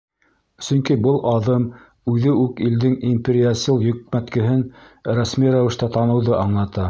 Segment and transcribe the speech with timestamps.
[0.67, 1.67] Сөнки был аҙым
[2.13, 4.63] үҙе үк илдең империясыл йөкмәткеһен
[5.21, 6.79] рәсми рәүештә таныуҙы аңлата.